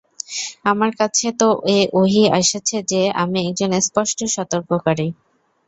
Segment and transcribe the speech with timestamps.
[0.65, 1.47] আমার কাছে তো
[1.69, 5.07] এ ওহী এসেছে যে, আমি একজন স্পষ্ট সতর্ককারী।